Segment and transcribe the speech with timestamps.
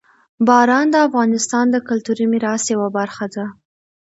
[0.47, 3.45] باران د افغانستان د کلتوري میراث یوه برخه ده.